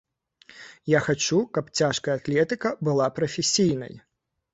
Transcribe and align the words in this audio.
Я 0.91 1.01
хачу, 1.07 1.37
каб 1.57 1.65
цяжкая 1.79 2.15
атлетыка 2.21 2.71
была 2.89 3.07
прафесійнай. 3.19 3.93